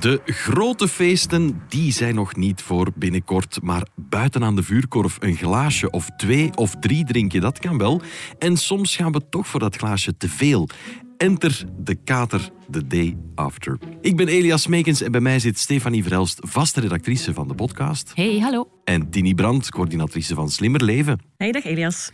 De 0.00 0.20
grote 0.24 0.88
feesten, 0.88 1.62
die 1.68 1.92
zijn 1.92 2.14
nog 2.14 2.36
niet 2.36 2.62
voor 2.62 2.92
binnenkort. 2.94 3.58
Maar 3.62 3.86
buiten 3.94 4.44
aan 4.44 4.56
de 4.56 4.62
vuurkorf 4.62 5.16
een 5.20 5.36
glaasje 5.36 5.90
of 5.90 6.08
twee 6.16 6.50
of 6.54 6.74
drie 6.80 7.04
drinken, 7.04 7.40
dat 7.40 7.58
kan 7.58 7.78
wel. 7.78 8.00
En 8.38 8.56
soms 8.56 8.96
gaan 8.96 9.12
we 9.12 9.28
toch 9.28 9.46
voor 9.46 9.60
dat 9.60 9.76
glaasje 9.76 10.16
te 10.16 10.28
veel. 10.28 10.68
Enter 11.16 11.64
de 11.78 11.94
kater 11.94 12.50
the 12.70 12.86
day 12.86 13.16
after. 13.34 13.78
Ik 14.00 14.16
ben 14.16 14.28
Elias 14.28 14.66
Meekens 14.66 15.00
en 15.00 15.12
bij 15.12 15.20
mij 15.20 15.38
zit 15.38 15.58
Stefanie 15.58 16.02
Verhelst, 16.02 16.38
vaste 16.42 16.80
redactrice 16.80 17.34
van 17.34 17.48
de 17.48 17.54
podcast. 17.54 18.12
Hey, 18.14 18.38
hallo. 18.38 18.68
En 18.84 19.10
Tini 19.10 19.34
Brandt, 19.34 19.70
coördinatrice 19.70 20.34
van 20.34 20.50
Slimmer 20.50 20.84
Leven. 20.84 21.18
Hey, 21.36 21.52
dag 21.52 21.64
Elias. 21.64 22.12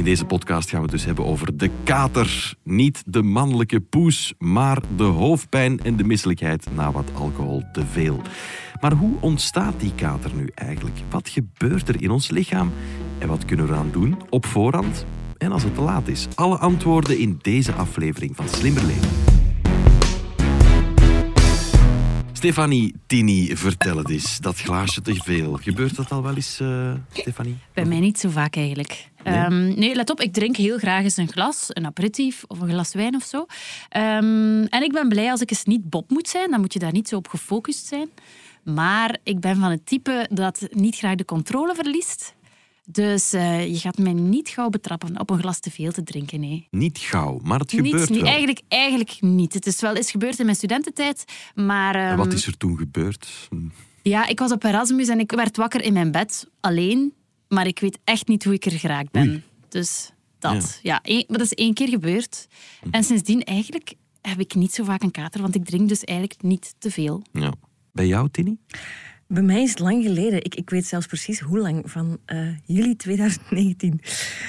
In 0.00 0.06
deze 0.06 0.24
podcast 0.24 0.70
gaan 0.70 0.82
we 0.82 0.88
dus 0.88 1.04
hebben 1.04 1.24
over 1.24 1.56
de 1.56 1.70
kater. 1.84 2.54
Niet 2.64 3.02
de 3.06 3.22
mannelijke 3.22 3.80
poes, 3.80 4.34
maar 4.38 4.82
de 4.96 5.02
hoofdpijn 5.02 5.80
en 5.80 5.96
de 5.96 6.04
misselijkheid 6.04 6.66
na 6.74 6.92
wat 6.92 7.10
alcohol 7.14 7.62
te 7.72 7.86
veel. 7.86 8.20
Maar 8.80 8.92
hoe 8.92 9.20
ontstaat 9.20 9.80
die 9.80 9.94
kater 9.94 10.30
nu 10.34 10.50
eigenlijk? 10.54 10.96
Wat 11.10 11.28
gebeurt 11.28 11.88
er 11.88 12.02
in 12.02 12.10
ons 12.10 12.30
lichaam? 12.30 12.72
En 13.18 13.28
wat 13.28 13.44
kunnen 13.44 13.66
we 13.66 13.72
eraan 13.72 13.90
doen 13.92 14.16
op 14.30 14.46
voorhand 14.46 15.04
en 15.38 15.52
als 15.52 15.62
het 15.62 15.74
te 15.74 15.80
laat 15.80 16.08
is? 16.08 16.28
Alle 16.34 16.56
antwoorden 16.56 17.18
in 17.18 17.38
deze 17.42 17.72
aflevering 17.72 18.36
van 18.36 18.48
Slimmer 18.48 18.84
Leven. 18.84 19.39
Stefanie, 22.40 22.94
Tini, 23.06 23.56
vertel 23.56 23.96
het 23.96 24.10
eens. 24.10 24.38
Dat 24.38 24.56
glaasje 24.56 25.00
te 25.00 25.14
veel. 25.14 25.58
Gebeurt 25.62 25.96
dat 25.96 26.10
al 26.10 26.22
wel 26.22 26.34
eens, 26.34 26.60
eh, 26.60 26.92
Stefanie? 27.12 27.56
Bij 27.74 27.84
mij 27.84 28.00
niet 28.00 28.18
zo 28.18 28.28
vaak 28.28 28.56
eigenlijk. 28.56 29.08
Nee? 29.24 29.34
Ehm, 29.34 29.78
nee, 29.78 29.94
let 29.94 30.10
op, 30.10 30.20
ik 30.20 30.32
drink 30.32 30.56
heel 30.56 30.78
graag 30.78 31.02
eens 31.02 31.16
een 31.16 31.32
glas, 31.32 31.66
een 31.68 31.86
aperitief 31.86 32.44
of 32.46 32.60
een 32.60 32.68
glas 32.68 32.94
wijn 32.94 33.14
of 33.14 33.22
zo. 33.22 33.46
Ehm, 33.88 34.64
en 34.64 34.82
ik 34.82 34.92
ben 34.92 35.08
blij 35.08 35.30
als 35.30 35.40
ik 35.40 35.50
eens 35.50 35.64
niet 35.64 35.90
Bob 35.90 36.10
moet 36.10 36.28
zijn, 36.28 36.50
dan 36.50 36.60
moet 36.60 36.72
je 36.72 36.78
daar 36.78 36.92
niet 36.92 37.08
zo 37.08 37.16
op 37.16 37.28
gefocust 37.28 37.86
zijn. 37.86 38.08
Maar 38.62 39.18
ik 39.22 39.40
ben 39.40 39.56
van 39.56 39.70
het 39.70 39.86
type 39.86 40.28
dat 40.30 40.68
niet 40.70 40.96
graag 40.96 41.14
de 41.14 41.24
controle 41.24 41.74
verliest. 41.74 42.34
Dus 42.92 43.32
eh, 43.32 43.66
je 43.66 43.78
gaat 43.78 43.98
mij 43.98 44.12
niet 44.12 44.48
gauw 44.48 44.68
betrappen 44.68 45.20
op 45.20 45.30
een 45.30 45.38
glas 45.38 45.60
te 45.60 45.70
veel 45.70 45.92
te 45.92 46.02
drinken, 46.02 46.40
nee. 46.40 46.66
Niet 46.70 46.98
gauw, 46.98 47.38
maar 47.42 47.58
het 47.58 47.70
gebeurt 47.70 48.10
niet, 48.10 48.20
wel. 48.20 48.28
eigenlijk, 48.30 48.60
eigenlijk 48.68 49.16
niet. 49.20 49.54
Het 49.54 49.66
is 49.66 49.80
wel 49.80 49.94
eens 49.96 50.10
gebeurd 50.10 50.38
in 50.38 50.44
mijn 50.44 50.56
studententijd, 50.56 51.24
maar... 51.54 51.94
En 51.94 52.08
ehm, 52.08 52.16
wat 52.16 52.32
is 52.32 52.46
er 52.46 52.56
toen 52.56 52.76
gebeurd? 52.76 53.48
Ja, 54.02 54.26
ik 54.26 54.38
was 54.38 54.52
op 54.52 54.64
Erasmus 54.64 55.08
en 55.08 55.18
ik 55.20 55.30
werd 55.32 55.56
wakker 55.56 55.82
in 55.82 55.92
mijn 55.92 56.10
bed, 56.12 56.46
alleen. 56.60 57.12
Maar 57.48 57.66
ik 57.66 57.78
weet 57.78 57.98
echt 58.04 58.28
niet 58.28 58.44
hoe 58.44 58.54
ik 58.54 58.64
er 58.64 58.78
geraakt 58.78 59.10
ben. 59.10 59.28
Oei. 59.28 59.42
Dus 59.68 60.10
dat. 60.38 60.80
Ja, 60.82 61.00
één- 61.02 61.24
maar 61.28 61.38
dat 61.38 61.46
is 61.46 61.54
één 61.54 61.74
keer 61.74 61.88
gebeurd. 61.88 62.46
En 62.90 63.04
sindsdien 63.04 63.44
eigenlijk 63.44 63.94
heb 64.20 64.40
ik 64.40 64.54
niet 64.54 64.74
zo 64.74 64.84
vaak 64.84 65.02
een 65.02 65.10
kater, 65.10 65.40
want 65.40 65.54
ik 65.54 65.64
drink 65.64 65.88
dus 65.88 66.04
eigenlijk 66.04 66.42
niet 66.42 66.74
te 66.78 66.90
veel. 66.90 67.22
Ja. 67.32 67.52
Bij 67.92 68.06
jou, 68.06 68.28
Tini? 68.30 68.56
Bij 69.32 69.42
mij 69.42 69.62
is 69.62 69.70
het 69.70 69.78
lang 69.78 70.02
geleden. 70.04 70.44
Ik, 70.44 70.54
ik 70.54 70.70
weet 70.70 70.86
zelfs 70.86 71.06
precies 71.06 71.40
hoe 71.40 71.58
lang. 71.58 71.82
Van 71.90 72.18
eh, 72.24 72.38
juli 72.64 72.96
2019. 72.96 74.00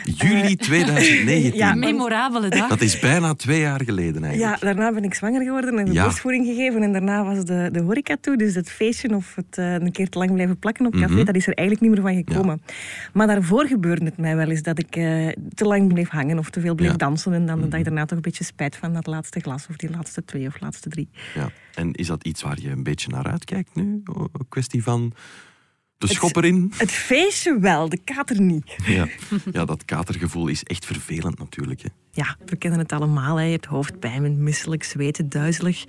Juli 0.03 0.55
2019. 0.55 1.55
ja, 1.61 1.71
Een 1.71 1.79
memorabele 1.79 2.49
dag. 2.49 2.69
Dat 2.69 2.81
is 2.81 2.99
bijna 2.99 3.33
twee 3.33 3.59
jaar 3.59 3.81
geleden 3.83 4.21
Ja, 4.21 4.27
eigenlijk. 4.27 4.61
daarna 4.61 4.91
ben 4.93 5.03
ik 5.03 5.13
zwanger 5.13 5.43
geworden 5.43 5.77
en 5.79 5.85
de 5.85 5.91
Ja. 5.91 6.03
borstvoeding 6.03 6.45
gegeven. 6.45 6.83
En 6.83 6.91
daarna 6.91 7.23
was 7.23 7.45
de, 7.45 7.69
de 7.71 7.81
horeca 7.81 8.15
toe. 8.21 8.37
Dus 8.37 8.55
het 8.55 8.69
feestje 8.71 9.15
of 9.15 9.35
het 9.35 9.57
eh, 9.57 9.73
een 9.73 9.91
keer 9.91 10.09
te 10.09 10.17
lang 10.17 10.33
blijven 10.33 10.57
plakken 10.57 10.85
op 10.85 10.91
café, 10.93 11.13
Mhm. 11.13 11.25
dat 11.25 11.35
is 11.35 11.47
er 11.47 11.53
eigenlijk 11.53 11.87
niet 11.89 12.03
meer 12.03 12.13
van 12.13 12.23
gekomen. 12.25 12.61
Maar 13.13 13.27
daarvoor 13.27 13.65
gebeurde 13.67 14.05
het 14.05 14.17
mij 14.17 14.35
wel 14.35 14.49
eens 14.49 14.61
dat 14.61 14.79
ik 14.79 14.95
eh, 14.95 15.27
te 15.53 15.65
lang 15.65 15.87
bleef 15.93 16.09
hangen 16.09 16.37
of 16.37 16.49
te 16.49 16.59
veel 16.59 16.75
bleef 16.75 16.87
Ja. 16.89 16.93
Mhm. 16.95 17.03
dansen. 17.05 17.33
En 17.33 17.45
dan 17.45 17.61
de 17.61 17.67
dag 17.67 17.81
daarna 17.81 18.05
toch 18.05 18.15
een 18.17 18.21
beetje 18.23 18.43
spijt 18.43 18.75
van 18.75 18.93
dat 18.93 19.07
laatste 19.07 19.39
glas 19.39 19.67
of 19.69 19.75
die 19.75 19.89
laatste 19.89 20.25
twee 20.25 20.47
of 20.47 20.59
laatste 20.59 20.89
drie. 20.89 21.09
Ja. 21.35 21.49
En 21.75 21.93
is 21.93 22.07
dat 22.07 22.23
iets 22.23 22.41
waar 22.41 22.61
je 22.61 22.69
een 22.69 22.83
beetje 22.83 23.09
naar 23.09 23.25
uitkijkt 23.25 23.75
nu? 23.75 24.01
Een 24.03 24.47
kwestie 24.49 24.83
van 24.83 25.13
de 25.97 26.07
schop 26.07 26.35
erin? 26.35 26.71
Het 26.77 26.91
feestje 26.91 27.59
wel, 27.59 27.89
de 27.89 27.97
kater 27.97 28.41
niet. 28.41 28.75
Ja. 28.85 29.07
ja, 29.51 29.65
dat 29.65 29.85
katergevoel 29.85 30.47
is 30.47 30.63
echt 30.63 30.85
vervelend 30.85 31.39
natuurlijk. 31.39 31.81
Hè. 31.81 31.89
Ja, 32.13 32.35
we 32.45 32.55
kennen 32.55 32.79
het 32.79 32.91
allemaal. 32.91 33.35
Hè. 33.35 33.43
Je 33.43 33.51
hebt 33.51 33.65
hoofdpijn, 33.65 34.43
misselijk, 34.43 34.83
zweten, 34.83 35.29
duizelig. 35.29 35.85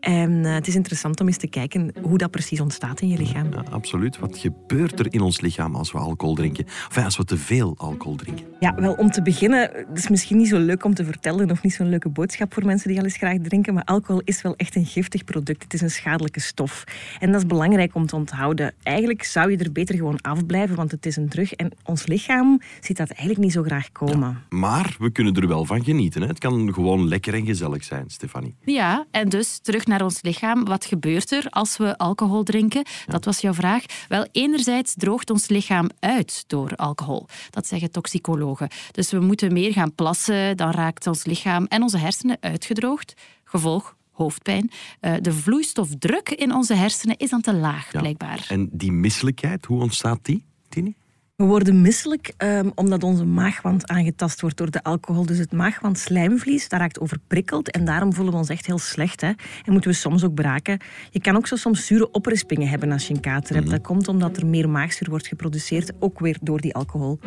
En 0.00 0.44
eh, 0.44 0.54
het 0.54 0.66
is 0.66 0.74
interessant 0.74 1.20
om 1.20 1.26
eens 1.26 1.36
te 1.36 1.46
kijken 1.46 1.92
hoe 2.02 2.18
dat 2.18 2.30
precies 2.30 2.60
ontstaat 2.60 3.00
in 3.00 3.08
je 3.08 3.16
lichaam. 3.16 3.52
Ja, 3.52 3.64
absoluut. 3.70 4.18
Wat 4.18 4.38
gebeurt 4.38 4.98
er 4.98 5.06
in 5.12 5.20
ons 5.20 5.40
lichaam 5.40 5.74
als 5.74 5.92
we 5.92 5.98
alcohol 5.98 6.34
drinken? 6.34 6.64
Of 6.64 6.96
als 7.04 7.16
we 7.16 7.24
te 7.24 7.36
veel 7.36 7.74
alcohol 7.76 8.16
drinken? 8.16 8.46
Ja, 8.60 8.74
wel 8.74 8.92
om 8.92 9.10
te 9.10 9.22
beginnen, 9.22 9.70
het 9.72 9.98
is 9.98 10.08
misschien 10.08 10.36
niet 10.36 10.48
zo 10.48 10.58
leuk 10.58 10.84
om 10.84 10.94
te 10.94 11.04
vertellen 11.04 11.50
of 11.50 11.62
niet 11.62 11.72
zo'n 11.72 11.88
leuke 11.88 12.08
boodschap 12.08 12.54
voor 12.54 12.64
mensen 12.64 12.88
die 12.88 12.98
al 12.98 13.04
eens 13.04 13.16
graag 13.16 13.36
drinken, 13.42 13.74
maar 13.74 13.84
alcohol 13.84 14.22
is 14.24 14.42
wel 14.42 14.56
echt 14.56 14.76
een 14.76 14.86
giftig 14.86 15.24
product. 15.24 15.62
Het 15.62 15.74
is 15.74 15.80
een 15.80 15.90
schadelijke 15.90 16.40
stof. 16.40 16.84
En 17.20 17.32
dat 17.32 17.40
is 17.40 17.46
belangrijk 17.46 17.94
om 17.94 18.06
te 18.06 18.16
onthouden. 18.16 18.74
Eigenlijk 18.82 19.22
zou 19.22 19.50
je 19.50 19.56
er 19.56 19.72
beter 19.72 19.94
gewoon 19.94 20.20
afblijven, 20.20 20.76
want 20.76 20.90
het 20.90 21.06
is 21.06 21.16
een 21.16 21.28
drug 21.28 21.52
en 21.52 21.72
ons 21.84 22.06
lichaam 22.06 22.60
ziet 22.80 22.96
dat 22.96 23.10
eigenlijk 23.10 23.40
niet 23.40 23.52
zo 23.52 23.62
graag 23.62 23.92
komen. 23.92 24.42
Maar 24.48 24.96
we 24.98 25.10
kunnen 25.10 25.34
er 25.34 25.48
wel 25.48 25.63
van 25.66 25.84
genieten. 25.84 26.20
Hè. 26.22 26.26
Het 26.26 26.38
kan 26.38 26.74
gewoon 26.74 27.08
lekker 27.08 27.34
en 27.34 27.46
gezellig 27.46 27.84
zijn, 27.84 28.04
Stefanie. 28.10 28.54
Ja, 28.64 29.06
en 29.10 29.28
dus 29.28 29.58
terug 29.58 29.86
naar 29.86 30.02
ons 30.02 30.22
lichaam. 30.22 30.64
Wat 30.64 30.84
gebeurt 30.84 31.32
er 31.32 31.46
als 31.50 31.76
we 31.76 31.98
alcohol 31.98 32.42
drinken? 32.42 32.84
Dat 33.06 33.24
was 33.24 33.40
jouw 33.40 33.54
vraag. 33.54 33.84
Wel, 34.08 34.26
enerzijds 34.32 34.94
droogt 34.96 35.30
ons 35.30 35.48
lichaam 35.48 35.88
uit 35.98 36.44
door 36.46 36.70
alcohol. 36.76 37.26
Dat 37.50 37.66
zeggen 37.66 37.90
toxicologen. 37.90 38.68
Dus 38.90 39.10
we 39.10 39.20
moeten 39.20 39.52
meer 39.52 39.72
gaan 39.72 39.94
plassen, 39.94 40.56
dan 40.56 40.70
raakt 40.70 41.06
ons 41.06 41.24
lichaam 41.24 41.64
en 41.66 41.82
onze 41.82 41.98
hersenen 41.98 42.36
uitgedroogd. 42.40 43.14
Gevolg 43.44 43.96
hoofdpijn. 44.10 44.70
Eh, 45.00 45.14
de 45.20 45.32
vloeistofdruk 45.32 46.28
in 46.30 46.54
onze 46.54 46.74
hersenen 46.74 47.16
is 47.16 47.30
dan 47.30 47.40
te 47.40 47.54
laag, 47.54 47.92
Ja. 47.92 48.00
blijkbaar. 48.00 48.46
En 48.48 48.68
die 48.72 48.92
misselijkheid, 48.92 49.64
hoe 49.66 49.80
ontstaat 49.82 50.18
die, 50.22 50.44
Tini? 50.68 50.94
We 51.36 51.44
worden 51.44 51.80
misselijk 51.80 52.32
ehm, 52.36 52.70
omdat 52.74 53.02
onze 53.02 53.24
maagwand 53.24 53.88
aangetast 53.88 54.40
wordt 54.40 54.56
door 54.56 54.70
de 54.70 54.82
alcohol. 54.82 55.26
Dus 55.26 55.38
het 55.38 55.52
maagwandslijmvlies, 55.52 56.68
dat 56.68 56.80
raakt 56.80 57.00
overprikkeld 57.00 57.70
en 57.70 57.84
daarom 57.84 58.12
voelen 58.12 58.32
we 58.32 58.38
ons 58.38 58.48
echt 58.48 58.66
heel 58.66 58.78
slecht. 58.78 59.20
Hè? 59.20 59.26
En 59.64 59.72
moeten 59.72 59.90
we 59.90 59.96
soms 59.96 60.24
ook 60.24 60.34
braken. 60.34 60.78
Je 61.10 61.20
kan 61.20 61.36
ook 61.36 61.46
zo 61.46 61.56
soms 61.56 61.86
zure 61.86 62.10
oprispingen 62.10 62.68
hebben 62.68 62.92
als 62.92 63.06
je 63.06 63.14
een 63.14 63.20
kater 63.20 63.54
hebt. 63.54 63.70
Dat 63.70 63.80
komt 63.80 64.08
omdat 64.08 64.36
er 64.36 64.46
meer 64.46 64.68
maagzuur 64.68 65.10
wordt 65.10 65.26
geproduceerd, 65.26 65.92
ook 65.98 66.18
weer 66.18 66.36
door 66.40 66.60
die 66.60 66.74
alcohol. 66.74 67.18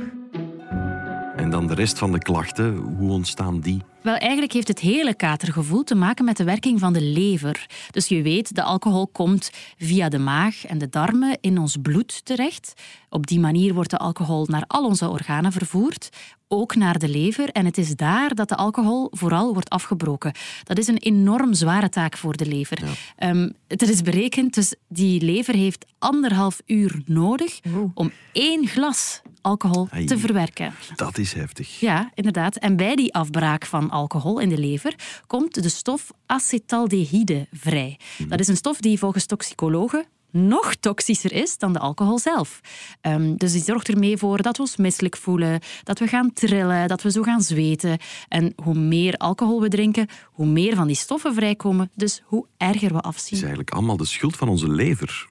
En 1.37 1.49
dan 1.49 1.67
de 1.67 1.73
rest 1.73 1.97
van 1.97 2.11
de 2.11 2.19
klachten, 2.19 2.75
hoe 2.75 3.11
ontstaan 3.11 3.59
die? 3.59 3.81
Wel, 4.01 4.15
eigenlijk 4.15 4.53
heeft 4.53 4.67
het 4.67 4.79
hele 4.79 5.15
katergevoel 5.15 5.83
te 5.83 5.95
maken 5.95 6.25
met 6.25 6.37
de 6.37 6.43
werking 6.43 6.79
van 6.79 6.93
de 6.93 7.01
lever. 7.01 7.65
Dus 7.91 8.07
je 8.07 8.21
weet, 8.21 8.55
de 8.55 8.63
alcohol 8.63 9.07
komt 9.07 9.51
via 9.77 10.09
de 10.09 10.17
maag 10.17 10.65
en 10.65 10.77
de 10.77 10.89
darmen 10.89 11.37
in 11.41 11.57
ons 11.57 11.77
bloed 11.81 12.25
terecht. 12.25 12.73
Op 13.09 13.27
die 13.27 13.39
manier 13.39 13.73
wordt 13.73 13.89
de 13.89 13.97
alcohol 13.97 14.45
naar 14.45 14.63
al 14.67 14.85
onze 14.85 15.09
organen 15.09 15.51
vervoerd, 15.51 16.09
ook 16.47 16.75
naar 16.75 16.99
de 16.99 17.09
lever. 17.09 17.49
En 17.49 17.65
het 17.65 17.77
is 17.77 17.95
daar 17.95 18.35
dat 18.35 18.49
de 18.49 18.55
alcohol 18.55 19.07
vooral 19.11 19.53
wordt 19.53 19.69
afgebroken. 19.69 20.33
Dat 20.63 20.77
is 20.77 20.87
een 20.87 20.97
enorm 20.97 21.53
zware 21.53 21.89
taak 21.89 22.17
voor 22.17 22.37
de 22.37 22.45
lever. 22.45 22.77
Ehm, 23.15 23.49
het 23.67 23.81
is 23.81 24.01
berekend, 24.01 24.53
dus 24.53 24.75
die 24.87 25.21
lever 25.21 25.53
heeft 25.53 25.85
anderhalf 25.99 26.61
uur 26.65 27.01
nodig 27.05 27.59
om 27.93 28.11
één 28.31 28.67
glas 28.67 29.21
alcohol 29.41 29.87
Ai. 29.91 30.05
te 30.05 30.17
verwerken. 30.17 30.73
Dat 30.95 31.17
is 31.17 31.33
heftig. 31.33 31.79
Ja, 31.79 32.11
inderdaad. 32.13 32.55
En 32.55 32.75
bij 32.75 32.95
die 32.95 33.13
afbraak 33.13 33.65
van 33.65 33.89
alcohol 33.89 34.39
in 34.39 34.49
de 34.49 34.57
lever 34.57 34.95
komt 35.27 35.63
de 35.63 35.69
stof 35.69 36.11
acetaldehyde 36.25 37.47
vrij. 37.51 37.99
Dat 38.27 38.39
is 38.39 38.47
een 38.47 38.55
stof 38.55 38.79
die 38.79 38.99
volgens 38.99 39.25
toxicologen 39.25 40.05
nog 40.31 40.75
toxischer 40.75 41.33
is 41.33 41.57
dan 41.57 41.73
de 41.73 41.79
alcohol 41.79 42.19
zelf. 42.19 42.59
Ehm, 43.01 43.35
dus 43.35 43.51
die 43.51 43.63
zorgt 43.63 43.89
ermee 43.89 44.17
voor 44.17 44.41
dat 44.41 44.55
we 44.57 44.63
ons 44.63 44.77
misselijk 44.77 45.17
voelen, 45.17 45.59
dat 45.83 45.99
we 45.99 46.07
gaan 46.07 46.33
trillen, 46.33 46.87
dat 46.87 47.01
we 47.01 47.11
zo 47.11 47.21
gaan 47.21 47.41
zweten. 47.41 47.97
En 48.27 48.53
hoe 48.63 48.73
meer 48.73 49.13
alcohol 49.17 49.61
we 49.61 49.67
drinken, 49.69 50.07
hoe 50.25 50.45
meer 50.45 50.75
van 50.75 50.87
die 50.87 50.95
stoffen 50.95 51.33
vrijkomen, 51.33 51.91
dus 51.95 52.21
hoe 52.25 52.45
erger 52.57 52.89
we 52.89 52.95
Het 52.95 53.05
is 53.05 53.11
afzien. 53.11 53.39
eigenlijk 53.39 53.71
allemaal 53.71 53.97
de 53.97 54.05
schuld 54.05 54.35
van 54.35 54.49
onze 54.49 54.69
lever. 54.69 55.27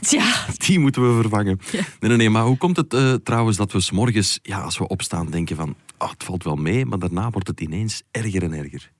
Ja, 0.00 0.46
Die 0.66 0.78
moeten 0.78 1.14
we 1.16 1.20
vervangen. 1.20 1.60
Nee, 1.72 1.82
nee, 2.00 2.16
nee, 2.16 2.30
maar 2.30 2.44
hoe 2.44 2.56
komt 2.56 2.76
het 2.76 2.94
eh, 2.94 3.14
trouwens 3.14 3.56
dat 3.56 3.72
we 3.72 3.80
s'morgens, 3.80 4.38
ja, 4.42 4.60
als 4.60 4.78
we 4.78 4.88
opstaan, 4.88 5.30
denken 5.30 5.56
van, 5.56 5.74
oh, 5.98 6.10
het 6.10 6.24
valt 6.24 6.44
wel 6.44 6.56
mee, 6.56 6.86
maar 6.86 6.98
daarna 6.98 7.30
wordt 7.30 7.48
het 7.48 7.60
ineens 7.60 8.02
erger 8.10 8.42
en 8.42 8.52
erger? 8.52 8.90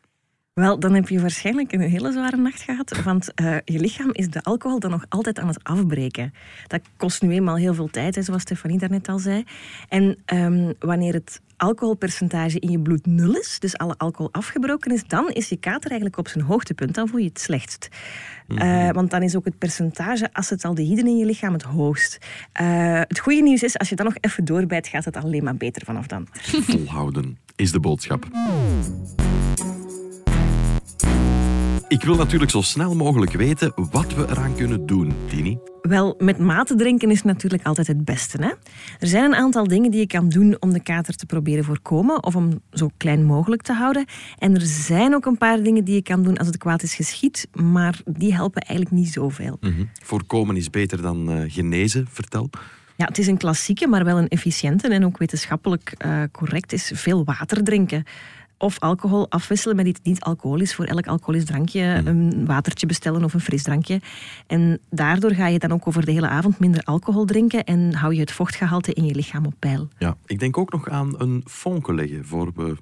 Wel, 0.61 0.79
dan 0.79 0.95
heb 0.95 1.09
je 1.09 1.21
waarschijnlijk 1.21 1.73
een 1.73 1.81
hele 1.81 2.13
zware 2.13 2.37
nacht 2.37 2.63
gehad, 2.63 3.03
want 3.05 3.33
uh, 3.43 3.57
je 3.65 3.79
lichaam 3.79 4.11
is 4.13 4.29
de 4.29 4.43
alcohol 4.43 4.79
dan 4.79 4.91
nog 4.91 5.05
altijd 5.09 5.39
aan 5.39 5.49
het 5.49 5.65
afbreken. 5.65 6.35
Dat 6.67 6.81
kost 6.97 7.23
nu 7.23 7.33
eenmaal 7.33 7.57
heel 7.57 7.75
veel 7.75 7.89
tijd, 7.89 8.15
hè, 8.15 8.23
zoals 8.23 8.43
Stefanie 8.43 8.79
daarnet 8.79 9.09
al 9.09 9.19
zei. 9.19 9.45
En 9.89 10.19
um, 10.35 10.75
wanneer 10.79 11.13
het 11.13 11.41
alcoholpercentage 11.57 12.59
in 12.59 12.71
je 12.71 12.81
bloed 12.81 13.07
nul 13.07 13.35
is, 13.35 13.57
dus 13.59 13.77
alle 13.77 13.95
alcohol 13.97 14.33
afgebroken 14.33 14.93
is, 14.93 15.05
dan 15.07 15.31
is 15.31 15.49
je 15.49 15.57
kater 15.57 15.91
eigenlijk 15.91 16.19
op 16.19 16.29
zijn 16.29 16.45
hoogtepunt. 16.45 16.95
Dan 16.95 17.09
voel 17.09 17.21
je 17.21 17.29
het 17.29 17.41
slechtst. 17.41 17.89
Uh, 18.49 18.91
want 18.91 19.11
dan 19.11 19.23
is 19.23 19.37
ook 19.37 19.45
het 19.45 19.59
percentage 19.59 20.29
acetaldehyden 20.33 21.07
in 21.07 21.17
je 21.17 21.25
lichaam 21.25 21.53
het 21.53 21.63
hoogst. 21.63 22.19
Uh, 22.61 23.01
het 23.01 23.19
goede 23.19 23.43
nieuws 23.43 23.63
is, 23.63 23.79
als 23.79 23.89
je 23.89 23.97
dan 23.97 24.07
nog 24.07 24.17
even 24.21 24.45
doorbijt, 24.45 24.89
gaat 24.89 25.05
het 25.05 25.17
alleen 25.17 25.45
maar 25.45 25.57
beter 25.57 25.85
vanaf 25.85 26.07
dan. 26.07 26.27
Volhouden 26.33 27.39
is 27.57 27.73
de 27.73 27.81
boodschap. 27.81 28.29
Ik 31.91 32.03
wil 32.03 32.17
natuurlijk 32.17 32.51
zo 32.51 32.61
snel 32.61 32.95
mogelijk 32.95 33.33
weten 33.33 33.73
wat 33.75 34.15
we 34.15 34.27
eraan 34.29 34.55
kunnen 34.55 34.87
doen, 34.87 35.13
Tini. 35.29 35.59
Wel, 35.83 36.15
met 36.19 36.39
mate 36.39 36.75
drinken 36.75 37.11
is 37.11 37.23
natuurlijk 37.23 37.67
altijd 37.67 37.87
het 37.87 38.05
beste. 38.05 38.37
Hè? 38.43 38.49
Er 38.99 39.07
zijn 39.07 39.25
een 39.25 39.35
aantal 39.35 39.67
dingen 39.67 39.91
die 39.91 40.01
je 40.01 40.07
kan 40.07 40.29
doen 40.29 40.57
om 40.61 40.73
de 40.73 40.83
kater 40.83 41.17
te 41.17 41.27
proberen 41.27 41.65
voorkomen 41.65 42.25
of 42.25 42.37
om 42.37 42.61
zo 42.73 42.91
klein 42.97 43.25
mogelijk 43.25 43.63
te 43.63 43.73
houden. 43.73 44.05
En 44.39 44.55
er 44.55 44.61
zijn 44.61 45.15
ook 45.15 45.27
een 45.27 45.39
paar 45.39 45.63
dingen 45.63 45.85
die 45.85 45.95
je 45.95 46.03
kan 46.03 46.23
doen 46.23 46.37
als 46.37 46.47
het 46.47 46.57
kwaad 46.57 46.83
is 46.83 46.95
geschied, 46.95 47.49
maar 47.53 48.01
die 48.05 48.35
helpen 48.35 48.63
eigenlijk 48.63 48.97
niet 49.01 49.13
zoveel. 49.13 49.57
Mm 49.61 49.89
Voorkomen 50.03 50.57
is 50.57 50.71
beter 50.71 51.03
dan 51.03 51.31
uh, 51.31 51.43
genezen, 51.47 52.07
vertel. 52.11 52.51
Ja, 52.97 53.07
het 53.07 53.19
is 53.19 53.27
een 53.27 53.39
klassieke, 53.39 53.87
maar 53.87 54.05
wel 54.05 54.19
een 54.19 54.29
efficiënte 54.29 54.89
en 54.89 55.05
ook 55.05 55.19
wetenschappelijk 55.19 55.95
uh, 56.07 56.23
correct 56.33 56.73
is 56.73 56.91
veel 56.95 57.25
water 57.25 57.65
drinken 57.65 58.05
of 58.61 58.79
alcohol 58.79 59.31
afwisselen 59.31 59.77
met 59.77 59.87
iets 59.87 60.01
niet 60.03 60.21
alcoholisch. 60.21 60.75
Voor 60.75 60.85
elk 60.85 61.07
alcoholisch 61.07 61.45
drankje 61.45 61.83
hmm. 61.83 62.07
een 62.07 62.47
watertje 62.47 62.87
bestellen 62.87 63.25
of 63.25 63.35
een 63.35 63.41
frisdrankje. 63.41 64.01
En 64.47 64.81
daardoor 64.91 65.31
ga 65.31 65.47
je 65.47 65.59
dan 65.59 65.73
ook 65.73 65.87
over 65.87 66.05
de 66.05 66.13
hele 66.13 66.29
avond 66.29 66.59
minder 66.59 66.83
alcohol 66.83 67.25
drinken 67.25 67.65
en 67.65 67.95
hou 67.95 68.15
je 68.15 68.21
het 68.21 68.33
vochtgehalte 68.33 68.93
in 68.93 69.05
je 69.05 69.15
lichaam 69.15 69.47
op 69.47 69.55
peil. 69.59 69.89
Ja, 69.99 70.17
ik 70.27 70.39
denk 70.39 70.59
ook 70.59 70.73
nog 70.73 70.89
aan 70.89 71.15
een 71.21 71.43
fonken 71.47 71.95
leggen 71.95 72.25
voor 72.25 72.53
we 72.55 72.77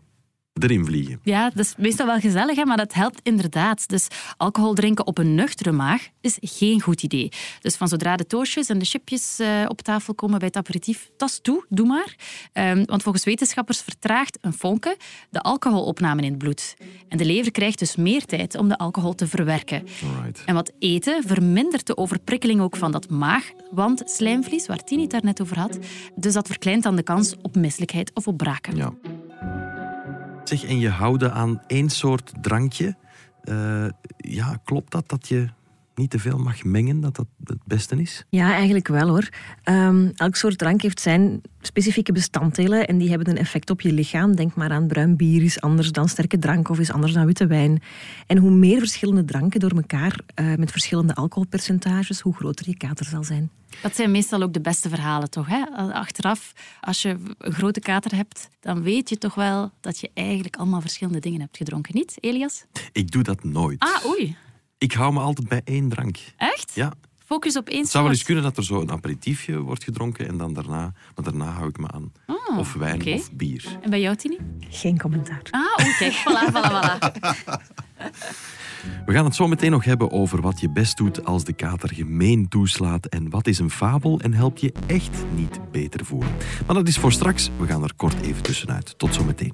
erin 0.63 0.85
vliegen. 0.85 1.21
Ja, 1.23 1.51
dat 1.51 1.65
is 1.65 1.75
meestal 1.77 2.07
wel 2.07 2.19
gezellig, 2.19 2.57
hè, 2.57 2.65
maar 2.65 2.77
dat 2.77 2.95
helpt 2.95 3.21
inderdaad. 3.23 3.89
Dus 3.89 4.09
alcohol 4.37 4.75
drinken 4.75 5.07
op 5.07 5.19
een 5.19 5.35
nuchtere 5.35 5.73
maag 5.73 6.09
is 6.21 6.37
geen 6.41 6.81
goed 6.81 7.03
idee. 7.03 7.29
Dus 7.61 7.77
van 7.77 7.89
zodra 7.89 8.17
de 8.17 8.27
toastjes 8.27 8.69
en 8.69 8.79
de 8.79 8.85
chipjes 8.85 9.41
uh, 9.41 9.65
op 9.69 9.81
tafel 9.83 10.15
komen 10.15 10.39
bij 10.39 10.49
het 10.49 10.57
aperitief, 10.57 11.11
tas 11.17 11.39
toe, 11.43 11.65
doe 11.69 11.87
maar. 11.87 12.15
Um, 12.53 12.85
want 12.85 13.03
volgens 13.03 13.25
wetenschappers 13.25 13.81
vertraagt 13.81 14.39
een 14.41 14.53
fonke 14.53 14.97
de 15.31 15.41
alcoholopname 15.41 16.23
in 16.23 16.31
het 16.31 16.39
bloed. 16.39 16.77
En 17.09 17.19
de 17.19 17.25
lever 17.25 17.53
krijgt 17.53 17.79
dus 17.79 17.97
meer 17.97 18.25
tijd 18.25 18.57
om 18.57 18.69
de 18.69 18.79
alcohol 18.79 19.15
te 19.15 19.27
verwerken. 19.27 19.87
Alright. 20.05 20.43
En 20.45 20.55
wat 20.55 20.73
eten 20.79 21.23
vermindert 21.27 21.87
de 21.87 21.97
overprikkeling 21.97 22.61
ook 22.61 22.77
van 22.77 22.93
dat 22.93 23.11
maagwand 23.11 24.03
slijmvlies, 24.05 24.67
waar 24.67 24.85
Tini 24.85 25.03
het 25.03 25.11
daar 25.11 25.25
net 25.25 25.41
over 25.41 25.59
had. 25.59 25.79
Dus 26.17 26.33
dat 26.33 26.47
verkleint 26.47 26.83
dan 26.83 26.97
de 26.97 27.03
kans 27.03 27.35
op 27.43 27.57
misselijkheid 27.57 28.11
of 28.15 28.27
op 28.27 28.37
braken. 28.37 28.77
Ja. 28.77 28.93
En 30.51 30.79
je 30.79 30.89
houden 30.89 31.33
aan 31.33 31.63
één 31.67 31.89
soort 31.89 32.33
drankje. 32.41 32.97
Uh, 33.45 33.89
ja, 34.17 34.59
klopt 34.65 34.93
dat 34.93 35.09
dat 35.09 35.29
je 35.29 35.49
niet 35.99 36.11
te 36.11 36.19
veel 36.19 36.39
mag 36.39 36.65
mengen, 36.65 37.01
dat 37.01 37.17
dat 37.17 37.27
het 37.45 37.59
beste 37.65 38.01
is? 38.01 38.25
Ja, 38.29 38.53
eigenlijk 38.53 38.89
wel 38.89 39.09
hoor. 39.09 39.29
Um, 39.65 40.13
elk 40.15 40.37
soort 40.37 40.59
drank 40.59 40.83
heeft 40.83 41.01
zijn 41.01 41.41
specifieke 41.61 42.13
bestanddelen 42.13 42.87
en 42.87 42.99
die 42.99 43.09
hebben 43.09 43.29
een 43.31 43.39
effect 43.39 43.71
op 43.71 43.81
je 43.81 43.93
lichaam. 43.93 44.37
Denk 44.37 44.55
maar 44.55 44.71
aan 44.71 44.87
bruin 44.87 45.17
bier 45.17 45.43
is 45.43 45.61
anders 45.61 45.93
dan 45.93 46.09
sterke 46.09 46.39
drank 46.39 46.69
of 46.69 46.79
is 46.79 46.93
anders 46.93 47.13
dan 47.13 47.27
witte 47.27 47.47
wijn. 47.47 47.83
En 48.27 48.39
hoe 48.39 48.51
meer 48.51 48.79
verschillende 48.79 49.25
dranken 49.25 49.61
door 49.61 49.71
elkaar 49.71 50.21
uh, 50.41 50.55
met 50.55 50.71
verschillende 50.71 51.15
alcoholpercentages, 51.15 52.21
hoe 52.21 52.35
groter 52.35 52.69
je 52.69 52.77
kater 52.77 53.07
zal 53.07 53.25
zijn. 53.25 53.51
Dat 53.83 53.97
zijn 53.97 54.11
meestal 54.11 54.43
ook 54.43 54.53
de 54.53 54.61
beste 54.61 54.89
verhalen, 54.89 55.31
toch? 55.31 55.47
Hè? 55.49 55.65
Achteraf, 55.93 56.53
als 56.81 57.03
je 57.03 57.17
een 57.39 57.53
grote 57.53 57.81
kater 57.81 58.15
hebt, 58.15 58.49
dan 58.61 58.83
weet 58.83 59.09
je 59.09 59.19
toch 59.19 59.35
wel 59.35 59.71
dat 59.81 59.99
je 59.99 60.11
eigenlijk 60.15 60.57
allemaal 60.57 60.81
verschillende 60.81 61.21
dingen 61.21 61.41
hebt 61.41 61.57
gedronken, 61.57 61.95
niet, 61.95 62.17
Elias? 62.21 62.65
Ik 62.93 63.11
doe 63.11 63.23
dat 63.23 63.45
nooit. 63.45 63.81
Ah, 63.81 64.07
oei. 64.07 64.37
Ik 64.79 64.93
hou 64.93 65.13
me 65.13 65.21
altijd 65.21 65.49
bij 65.49 65.61
één 65.65 65.89
drank. 65.89 66.19
Echt? 66.37 66.73
Ja. 66.75 66.93
Focus 67.25 67.57
op 67.57 67.69
één 67.69 67.81
Het 67.81 67.91
zou 67.91 68.05
wel 68.05 68.13
eens 68.13 68.23
kunnen 68.23 68.43
dat 68.45 68.57
er 68.57 68.65
zo 68.65 68.81
een 68.81 68.91
aperitiefje 68.91 69.59
wordt 69.61 69.85
gedronken 69.85 70.29
en 70.29 70.37
dan 70.37 70.53
daarna, 70.53 70.93
maar 71.15 71.25
daarna 71.25 71.51
hou 71.51 71.69
ik 71.69 71.79
me 71.79 71.91
aan. 71.91 72.13
Oh, 72.27 72.59
of 72.59 72.73
wijn 72.73 73.01
oké. 73.01 73.13
of 73.13 73.33
bier. 73.33 73.79
En 73.83 73.91
bij 73.91 74.01
jou, 74.01 74.17
Tini? 74.17 74.37
Geen 74.71 74.99
commentaar. 74.99 75.43
Ah, 75.51 75.85
oei, 75.85 75.95
kijk. 75.99 76.13
Voilà, 76.13 76.53
voilà, 76.53 76.71
voilà. 76.71 76.99
We 79.07 79.13
gaan 79.13 79.25
het 79.25 79.35
zo 79.35 79.49
meteen 79.49 79.71
nog 79.71 79.85
hebben 79.85 80.11
over 80.11 80.41
wat 80.41 80.61
je 80.61 80.71
best 80.71 80.97
doet 80.97 81.25
als 81.25 81.45
de 81.45 81.53
kater 81.53 81.95
gemeen 81.95 82.49
toeslaat 82.49 83.07
en 83.07 83.31
wat 83.31 83.47
is 83.47 83.59
een 83.59 83.71
fabel 83.71 84.21
en 84.21 84.35
helpt 84.35 84.61
je 84.61 84.73
echt 84.87 85.17
niet 85.35 85.59
beter 85.71 86.05
voelen. 86.05 86.31
Maar 86.67 86.75
dat 86.75 86.89
is 86.89 86.99
voor 86.99 87.13
straks. 87.13 87.51
We 87.59 87.67
gaan 87.67 87.83
er 87.83 87.95
kort 87.97 88.21
even 88.23 88.43
tussenuit. 88.43 88.99
Tot 88.99 89.15
zometeen. 89.15 89.53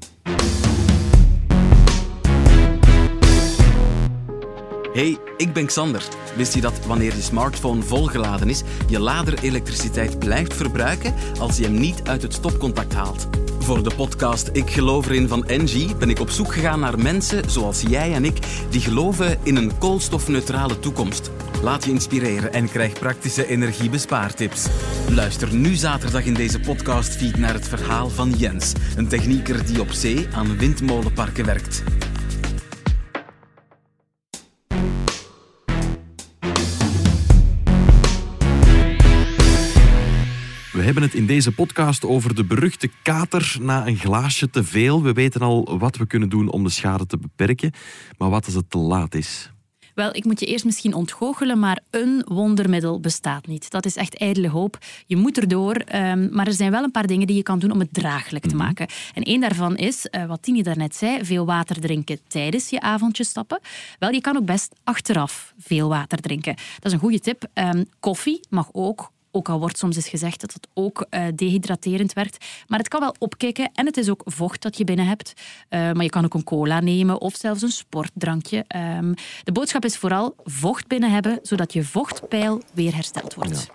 Hey, 4.95 5.19
ik 5.37 5.53
ben 5.53 5.67
Xander. 5.67 6.03
Wist 6.37 6.55
je 6.55 6.61
dat 6.61 6.87
wanneer 6.87 7.15
je 7.15 7.23
smartphone 7.23 7.83
volgeladen 7.83 8.49
is, 8.49 8.63
je 8.89 8.99
lader 8.99 9.39
elektriciteit 9.43 10.19
blijft 10.19 10.55
verbruiken 10.55 11.15
als 11.39 11.57
je 11.57 11.65
hem 11.65 11.79
niet 11.79 12.03
uit 12.05 12.23
het 12.23 12.33
stopcontact 12.33 12.95
haalt? 12.95 13.29
Voor 13.59 13.83
de 13.83 13.95
podcast 13.97 14.51
Ik 14.53 14.71
geloof 14.71 15.07
erin 15.07 15.29
van 15.29 15.47
Engie 15.47 15.97
ben 15.97 16.11
ik 16.11 16.21
op 16.21 16.31
zoek 16.31 16.53
gegaan 16.53 16.81
naar 16.81 16.99
mensen 16.99 17.51
zoals 17.51 17.81
jij 17.81 18.13
en 18.13 18.25
ik 18.25 18.39
die 18.71 18.81
geloven 18.81 19.39
in 19.43 19.57
een 19.57 19.79
koolstofneutrale 19.79 20.79
toekomst. 20.79 21.31
Laat 21.63 21.85
je 21.85 21.91
inspireren 21.91 22.53
en 22.53 22.69
krijg 22.69 22.93
praktische 22.93 23.47
energiebespaartips. 23.47 24.67
Luister 25.11 25.55
nu 25.55 25.75
zaterdag 25.75 26.25
in 26.25 26.35
deze 26.35 26.61
podcastfeed 26.61 27.37
naar 27.37 27.55
het 27.55 27.69
verhaal 27.69 28.09
van 28.09 28.31
Jens, 28.31 28.73
een 28.97 29.09
technieker 29.09 29.67
die 29.67 29.81
op 29.81 29.91
zee 29.91 30.29
aan 30.33 30.59
windmolenparken 30.59 31.45
werkt. 31.45 31.83
Hebben 40.85 41.03
het 41.03 41.15
in 41.15 41.27
deze 41.27 41.53
podcast 41.53 42.05
over 42.05 42.35
de 42.35 42.45
beruchte 42.45 42.91
kater 43.03 43.57
na 43.61 43.87
een 43.87 43.97
glaasje 43.97 44.51
te 44.51 44.65
veel. 44.65 45.03
We 45.03 45.13
weten 45.13 45.41
al 45.41 45.79
wat 45.79 45.97
we 45.97 46.07
kunnen 46.07 46.29
doen 46.29 46.51
om 46.51 46.65
de 46.65 46.71
schade 46.71 47.07
te 47.07 47.19
beperken. 47.19 47.73
Maar 48.19 48.31
wat 48.31 48.45
als 48.45 48.55
het 48.55 48.71
te 48.71 48.79
laat 48.79 49.15
is? 49.15 49.53
Wel, 49.95 50.15
ik 50.15 50.25
moet 50.25 50.41
je 50.41 50.47
eerst 50.47 50.65
misschien 50.65 50.95
ontgoochelen, 50.95 51.59
maar 51.59 51.81
een 51.91 52.23
wondermiddel 52.29 53.01
bestaat 53.01 53.47
niet. 53.47 53.71
Dat 53.71 53.87
is 53.87 53.97
echt 53.97 54.17
ijdele 54.17 54.49
hoop. 54.49 54.79
Je 55.07 55.17
moet 55.17 55.39
erdoor, 55.39 55.75
um, 55.95 56.29
maar 56.33 56.47
er 56.47 56.53
zijn 56.53 56.71
wel 56.71 56.83
een 56.83 56.91
paar 56.91 57.07
dingen 57.07 57.27
die 57.27 57.37
je 57.37 57.43
kan 57.43 57.59
doen 57.59 57.71
om 57.71 57.79
het 57.79 57.93
draaglijk 57.95 58.47
te 58.47 58.57
maken. 58.57 58.87
En 59.15 59.23
één 59.23 59.41
daarvan 59.41 59.77
is, 59.77 60.07
uh, 60.11 60.27
wat 60.27 60.43
Tini 60.43 60.63
daarnet 60.63 60.95
zei, 60.95 61.25
veel 61.25 61.47
water 61.47 61.81
drinken 61.81 62.19
tijdens 62.27 62.71
je 62.71 62.81
avondje 62.81 63.25
stappen. 63.25 63.61
Wel, 63.99 64.11
je 64.11 64.21
kan 64.21 64.37
ook 64.37 64.45
best 64.45 64.75
achteraf 64.85 65.55
veel 65.59 65.89
water 65.89 66.21
drinken. 66.21 66.55
Dat 66.55 66.85
is 66.85 66.93
een 66.93 66.99
goede 66.99 67.21
tip. 67.21 67.47
Um, 67.55 67.85
koffie 68.01 68.41
mag 68.49 68.69
ook 68.73 69.13
ook 69.35 69.49
al 69.49 69.59
wordt 69.59 69.79
soms 69.79 69.97
eens 69.97 70.09
gezegd 70.09 70.41
dat 70.41 70.53
het 70.53 70.69
ook 70.75 71.07
uh, 71.11 71.27
dehydraterend 71.35 72.13
werkt. 72.13 72.45
Maar 72.67 72.79
het 72.79 72.89
kan 72.89 73.01
wel 73.01 73.15
opkikken 73.19 73.71
en 73.75 73.87
het 73.87 73.97
is 73.97 74.11
ook 74.11 74.23
vocht 74.25 74.63
dat 74.63 74.77
je 74.77 74.85
binnen 74.85 75.07
hebt. 75.07 75.33
Uh, 75.71 75.93
maar 75.93 76.03
je 76.03 76.09
kan 76.09 76.25
ook 76.25 76.35
een 76.35 76.45
cola 76.45 76.81
nemen 76.81 77.21
of 77.21 77.37
zelfs 77.37 77.63
een 77.63 77.71
sportdrankje. 77.71 78.65
Um, 78.99 79.15
de 79.45 79.53
boodschap 79.53 79.85
is 79.85 79.97
vooral 79.97 80.35
vocht 80.45 80.87
binnen 80.87 81.11
hebben, 81.11 81.39
zodat 81.43 81.73
je 81.73 81.85
vochtpeil 81.85 82.63
weer 82.73 82.95
hersteld 82.95 83.35
wordt. 83.35 83.71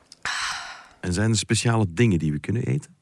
En 0.99 1.13
zijn 1.13 1.29
er 1.29 1.37
speciale 1.37 1.85
dingen 1.89 2.19
die 2.19 2.31
we 2.31 2.39
kunnen 2.39 2.63
eten? 2.63 2.98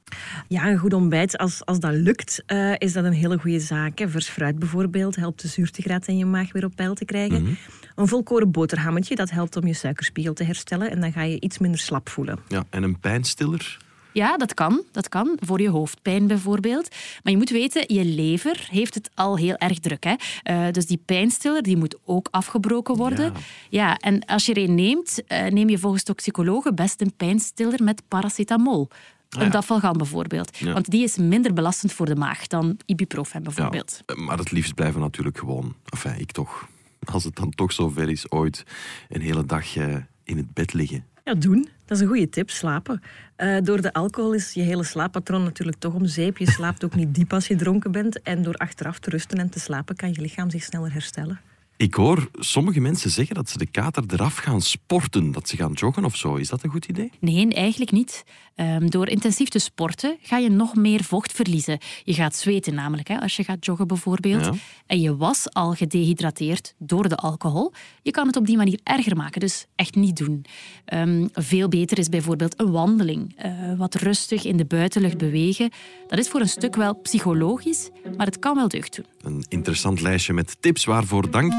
Ja, 0.48 0.68
een 0.68 0.78
goed 0.78 0.94
ontbijt, 0.94 1.38
als, 1.38 1.66
als 1.66 1.80
dat 1.80 1.94
lukt, 1.94 2.44
uh, 2.48 2.74
is 2.78 2.94
dat 2.94 3.04
een 3.04 3.14
hele 3.14 3.38
goede 3.38 3.60
zaak. 3.60 4.00
Hè. 4.00 4.10
Vers 4.10 4.30
fruit 4.30 4.60
bijvoorbeeld 4.60 5.16
helpt 5.16 5.42
de 5.42 5.48
zuurtegraad 5.48 6.08
in 6.08 6.18
je 6.18 6.26
maag 6.26 6.52
weer 6.52 6.66
op 6.66 6.76
peil 6.76 6.94
te 6.94 7.06
krijgen. 7.06 7.42
Mhm. 7.42 7.54
Een 7.96 8.08
volkoren 8.08 8.52
boterhammetje, 8.52 9.16
dat 9.16 9.30
helpt 9.30 9.56
om 9.56 9.68
je 9.68 9.74
suikerspiegel 9.74 10.34
te 10.34 10.44
herstellen. 10.44 10.92
En 10.92 11.02
dan 11.02 11.12
ga 11.12 11.22
je 11.22 11.40
iets 11.40 11.58
minder 11.58 11.80
slap 11.80 12.10
voelen. 12.10 12.40
Ja, 12.48 12.64
en 12.70 12.84
een 12.84 13.00
pijnstiller? 13.00 13.78
Ja, 14.18 14.38
dat 14.38 14.54
kan. 14.54 14.84
Dat 14.92 15.10
kan. 15.10 15.38
Voor 15.40 15.62
je 15.62 15.70
hoofdpijn 15.70 16.28
bijvoorbeeld. 16.28 16.90
Maar 17.24 17.32
je 17.32 17.38
moet 17.38 17.50
weten, 17.50 17.94
je 17.96 18.06
lever 18.06 18.68
heeft 18.72 18.94
het 18.94 19.10
al 19.14 19.38
heel 19.38 19.56
erg 19.56 19.80
druk. 19.80 20.04
Hè? 20.04 20.16
Uh, 20.52 20.72
dus 20.72 20.86
die 20.86 21.02
pijnstiller 21.06 21.62
die 21.62 21.78
moet 21.78 21.98
ook 22.06 22.28
afgebroken 22.32 22.96
worden. 22.96 23.26
Ja. 23.26 23.40
Ja, 23.70 23.98
en 23.98 24.26
als 24.26 24.46
je 24.46 24.54
er 24.54 24.64
een 24.64 24.76
neemt, 24.76 25.22
uh, 25.28 25.46
neem 25.46 25.70
je 25.70 25.78
volgens 25.78 26.04
toxicologen 26.04 26.76
best 26.76 27.02
een 27.02 27.14
pijnstiller 27.18 27.84
met 27.84 28.02
paracetamol. 28.08 28.90
Ah, 29.30 29.40
Een 29.40 29.46
ja. 29.46 29.52
dafalgan 29.52 29.98
bijvoorbeeld. 29.98 30.58
Ja. 30.58 30.74
Want 30.74 30.90
die 30.90 31.04
is 31.04 31.18
minder 31.18 31.54
belastend 31.54 31.94
voor 31.94 32.06
de 32.06 32.16
maag 32.16 32.48
dan 32.48 32.78
ibuprofen 32.86 33.44
bijvoorbeeld. 33.44 34.02
Ja, 34.06 34.16
maar 34.16 34.38
het 34.38 34.52
liefst 34.52 34.74
blijven 34.74 35.02
natuurlijk 35.02 35.38
gewoon, 35.38 35.76
enfin, 35.90 36.20
ik 36.20 36.32
toch, 36.32 36.68
als 37.14 37.24
het 37.24 37.36
dan 37.36 37.50
toch 37.50 37.72
zover 37.72 38.10
is, 38.10 38.32
ooit 38.32 38.64
een 39.10 39.22
hele 39.22 39.46
dag 39.46 39.76
eh, 39.76 39.96
in 40.24 40.38
het 40.38 40.54
bed 40.54 40.74
liggen. 40.74 41.06
Ja, 41.24 41.34
doen. 41.34 41.68
Dat 41.86 41.98
is 41.98 42.04
een 42.04 42.10
goede 42.10 42.30
tip, 42.30 42.50
slapen. 42.50 43.02
Uh, 43.38 43.58
door 43.64 43.82
de 43.82 43.94
alcohol 43.94 44.34
is 44.34 44.54
je 44.54 44.62
hele 44.62 44.84
slaappatroon 44.84 45.44
natuurlijk 45.44 45.78
toch 45.78 45.94
om 45.94 46.06
zeep. 46.06 46.38
Je 46.38 46.52
slaapt 46.52 46.84
ook 46.84 46.96
niet 46.96 47.16
diep 47.16 47.34
als 47.34 47.48
je 47.48 47.56
dronken 47.56 47.92
bent. 47.92 48.22
En 48.22 48.44
door 48.44 48.54
achteraf 48.56 49.00
te 49.00 49.10
rusten 49.10 49.38
en 49.38 49.50
te 49.50 49.60
slapen 49.60 49.96
kan 49.96 50.10
je 50.14 50.22
lichaam 50.22 50.50
zich 50.50 50.64
sneller 50.64 50.94
herstellen. 50.94 51.40
Ik 51.78 51.94
hoor 51.94 52.30
sommige 52.34 52.80
mensen 52.80 53.10
zeggen 53.10 53.36
dat 53.36 53.50
ze 53.50 53.58
de 53.58 53.66
kater 53.66 54.04
eraf 54.08 54.36
gaan 54.36 54.62
sporten, 54.62 55.32
dat 55.32 55.50
ze 55.50 55.56
gaan 55.56 55.72
joggen 55.72 56.06
of 56.06 56.16
zo. 56.16 56.36
Is 56.36 56.50
dat 56.50 56.64
een 56.64 56.70
goed 56.70 56.86
idee? 56.86 57.12
Nee, 57.20 57.54
eigenlijk 57.54 57.92
niet. 57.92 58.24
Um, 58.60 58.90
door 58.90 59.08
intensief 59.08 59.50
te 59.50 59.60
sporten 59.60 60.18
ga 60.22 60.38
je 60.38 60.50
nog 60.50 60.76
meer 60.76 61.04
vocht 61.04 61.32
verliezen. 61.32 61.78
Je 62.04 62.14
gaat 62.14 62.36
zweten 62.36 62.74
namelijk, 62.74 63.08
hè, 63.08 63.20
als 63.20 63.36
je 63.36 63.44
gaat 63.44 63.66
joggen 63.66 63.88
bijvoorbeeld. 63.88 64.50
En 64.86 65.00
je 65.00 65.16
was 65.16 65.54
al 65.54 65.74
gedehydrateerd 65.74 66.74
door 66.78 67.10
de 67.10 67.16
alcohol. 67.16 67.74
Je 68.02 68.12
kan 68.12 68.28
het 68.28 68.36
op 68.36 68.46
die 68.46 68.58
manier 68.58 68.80
erger 68.84 69.16
maken, 69.16 69.40
dus 69.40 69.66
echt 69.76 69.96
niet 69.96 70.18
doen. 70.18 70.46
Um, 70.94 71.30
veel 71.34 71.68
beter 71.68 71.98
is 71.98 72.10
bijvoorbeeld 72.10 72.60
een 72.60 72.72
wandeling. 72.72 73.46
Uh, 73.46 73.78
wat 73.78 73.96
rustig 73.96 74.44
in 74.44 74.58
de 74.58 74.66
buitenlucht 74.66 75.18
bewegen. 75.18 75.70
Dat 76.08 76.20
is 76.20 76.28
voor 76.28 76.40
een 76.40 76.50
stuk 76.50 76.76
wel 76.76 76.96
psychologisch, 76.96 77.90
maar 78.18 78.26
het 78.26 78.40
kan 78.40 78.56
wel 78.56 78.68
deugd 78.68 78.96
doen. 78.96 79.06
Een 79.22 79.46
interessant 79.50 80.02
lijstje 80.02 80.34
met 80.34 80.58
tips 80.60 80.86
waarvoor 80.86 81.32
dank. 81.32 81.54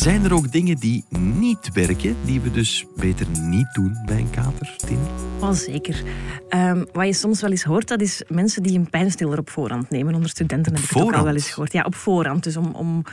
Zijn 0.00 0.24
er 0.24 0.34
ook 0.34 0.52
dingen 0.52 0.76
die 0.76 1.04
niet 1.18 1.72
werken, 1.72 2.16
die 2.24 2.40
we 2.40 2.50
dus 2.50 2.86
beter 2.96 3.26
niet 3.40 3.68
doen 3.72 3.98
bij 4.06 4.16
een 4.16 4.30
kater, 4.30 4.74
Tini? 4.76 5.00
Oh, 5.40 5.52
zeker. 5.52 6.02
Um, 6.48 6.86
wat 6.92 7.06
je 7.06 7.12
soms 7.12 7.40
wel 7.40 7.50
eens 7.50 7.62
hoort, 7.62 7.88
dat 7.88 8.00
is 8.00 8.22
mensen 8.28 8.62
die 8.62 8.78
een 8.78 8.90
pijnstiller 8.90 9.38
op 9.38 9.50
voorhand 9.50 9.90
nemen. 9.90 10.14
Onder 10.14 10.30
studenten 10.30 10.74
heb 10.74 10.82
ik 10.82 10.90
het 10.90 11.02
ook 11.02 11.14
al 11.14 11.24
wel 11.24 11.34
eens 11.34 11.50
gehoord. 11.50 11.72
Ja, 11.72 11.82
op 11.82 11.94
voorhand. 11.94 12.44
Dus 12.44 12.56
om, 12.56 12.74
om 12.74 13.04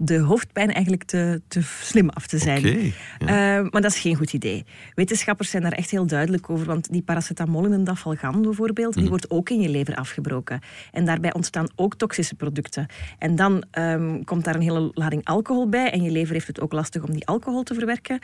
de 0.00 0.18
hoofdpijn 0.18 0.72
eigenlijk 0.72 1.04
te, 1.04 1.40
te 1.48 1.62
slim 1.62 2.08
af 2.08 2.26
te 2.26 2.38
zijn. 2.38 2.58
Okay, 2.58 2.92
eh, 3.18 3.70
maar 3.70 3.80
dat 3.80 3.90
is 3.90 3.98
geen 3.98 4.16
goed 4.16 4.32
idee. 4.32 4.64
Wetenschappers 4.94 5.50
zijn 5.50 5.62
daar 5.62 5.72
echt 5.72 5.90
heel 5.90 6.06
duidelijk 6.06 6.50
over, 6.50 6.66
want 6.66 6.92
die 6.92 7.02
paracetamol 7.02 7.64
in 7.64 7.72
een 7.72 7.84
dafalgan 7.84 8.42
bijvoorbeeld, 8.42 8.92
die 8.92 9.02
mhm. 9.02 9.10
wordt 9.10 9.30
ook 9.30 9.50
in 9.50 9.60
je 9.60 9.68
lever 9.68 9.94
afgebroken. 9.94 10.60
En 10.92 11.04
daarbij 11.04 11.34
ontstaan 11.34 11.66
ook 11.74 11.96
toxische 11.96 12.34
producten. 12.34 12.86
En 13.18 13.36
dan 13.36 13.64
um, 13.78 14.24
komt 14.24 14.44
daar 14.44 14.54
een 14.54 14.60
hele 14.60 14.90
lading 14.94 15.24
alcohol 15.24 15.68
bij 15.68 15.90
en 15.90 16.02
je 16.02 16.10
lever 16.10 16.32
heeft 16.32 16.46
het 16.46 16.60
ook 16.60 16.72
lastig 16.72 17.02
om 17.02 17.12
die 17.12 17.26
alcohol 17.26 17.62
te 17.62 17.74
verwerken. 17.74 18.18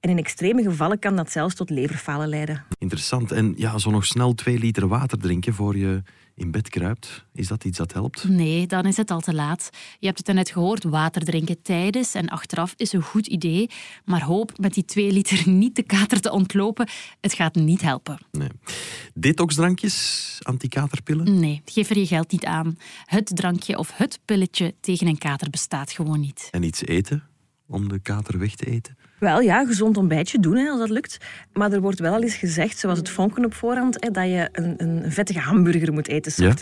En 0.00 0.10
in 0.10 0.18
extreme 0.18 0.62
gevallen 0.62 0.98
kan 0.98 1.16
dat 1.16 1.30
zelfs 1.30 1.54
tot 1.54 1.70
leverfalen 1.70 2.28
leiden. 2.28 2.64
Interessant. 2.78 3.32
En 3.32 3.54
ja, 3.56 3.78
zo 3.78 3.90
nog 3.90 4.06
snel 4.06 4.34
twee 4.34 4.58
liter 4.58 4.88
water 4.88 5.18
drinken 5.18 5.54
voor 5.54 5.76
je 5.76 6.02
in 6.34 6.50
bed 6.50 6.68
kruipt, 6.68 7.24
is 7.32 7.48
dat 7.48 7.64
iets 7.64 7.78
dat 7.78 7.92
helpt? 7.92 8.28
Nee, 8.28 8.66
dan 8.66 8.86
is 8.86 8.96
het 8.96 9.10
al 9.10 9.20
te 9.20 9.34
laat. 9.34 9.70
Je 9.98 10.06
hebt 10.06 10.26
het 10.26 10.36
net 10.36 10.50
gehoord, 10.50 10.84
water 10.84 11.24
drinken 11.24 11.62
tijdens 11.62 12.14
en 12.14 12.28
achteraf 12.28 12.74
is 12.76 12.92
een 12.92 13.02
goed 13.02 13.26
idee. 13.26 13.70
Maar 14.04 14.22
hoop 14.22 14.58
met 14.58 14.74
die 14.74 14.84
twee 14.84 15.12
liter 15.12 15.48
niet 15.62 15.76
de 15.76 15.82
kater 15.82 16.20
te 16.20 16.32
ontlopen. 16.32 16.88
Het 17.20 17.32
gaat 17.32 17.54
niet 17.54 17.80
helpen. 17.80 18.18
Nee. 18.30 18.48
Detoxdrankjes, 19.14 20.38
antikaterpillen? 20.42 21.40
Nee, 21.40 21.62
geef 21.64 21.90
er 21.90 21.98
je 21.98 22.06
geld 22.06 22.32
niet 22.32 22.44
aan. 22.44 22.76
Het 23.04 23.36
drankje 23.36 23.78
of 23.78 23.96
het 23.96 24.18
pilletje 24.24 24.74
tegen 24.80 25.06
een 25.06 25.18
kater 25.18 25.50
bestaat 25.50 25.92
gewoon 25.92 26.20
niet. 26.20 26.48
En 26.50 26.62
iets 26.62 26.84
eten 26.84 27.22
om 27.66 27.88
de 27.88 27.98
kater 27.98 28.38
weg 28.38 28.54
te 28.54 28.66
eten? 28.66 28.96
Wel 29.20 29.40
ja, 29.40 29.64
gezond 29.64 29.96
ontbijtje 29.96 30.38
doen 30.38 30.56
hè, 30.56 30.68
als 30.68 30.78
dat 30.78 30.88
lukt. 30.88 31.18
Maar 31.52 31.72
er 31.72 31.80
wordt 31.80 31.98
wel 31.98 32.14
al 32.14 32.22
eens 32.22 32.34
gezegd, 32.34 32.78
zoals 32.78 32.98
het 32.98 33.08
vonken 33.08 33.44
op 33.44 33.54
voorhand, 33.54 33.96
hè, 34.00 34.10
dat 34.10 34.24
je 34.24 34.48
een, 34.52 34.74
een 34.76 35.12
vettige 35.12 35.38
hamburger 35.38 35.92
moet 35.92 36.08
eten. 36.08 36.44
Ja? 36.44 36.54